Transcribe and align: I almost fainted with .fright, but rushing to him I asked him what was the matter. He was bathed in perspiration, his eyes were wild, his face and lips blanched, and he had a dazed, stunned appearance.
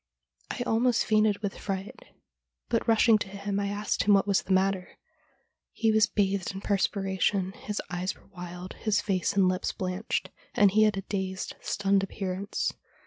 I 0.49 0.63
almost 0.63 1.05
fainted 1.05 1.43
with 1.43 1.59
.fright, 1.59 1.99
but 2.69 2.87
rushing 2.87 3.19
to 3.19 3.27
him 3.27 3.59
I 3.59 3.67
asked 3.67 4.05
him 4.05 4.15
what 4.15 4.25
was 4.25 4.41
the 4.41 4.51
matter. 4.51 4.97
He 5.73 5.91
was 5.91 6.07
bathed 6.07 6.55
in 6.55 6.61
perspiration, 6.61 7.51
his 7.51 7.79
eyes 7.91 8.15
were 8.15 8.25
wild, 8.25 8.73
his 8.73 8.99
face 8.99 9.33
and 9.33 9.47
lips 9.47 9.71
blanched, 9.73 10.31
and 10.55 10.71
he 10.71 10.85
had 10.85 10.97
a 10.97 11.03
dazed, 11.03 11.53
stunned 11.61 12.01
appearance. 12.01 12.73